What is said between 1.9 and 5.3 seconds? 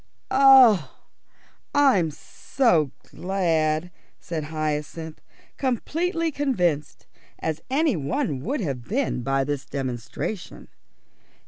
so glad," said Hyacinth,